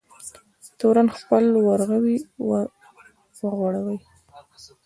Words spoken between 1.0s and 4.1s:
خپل ورغوی وغوړوی.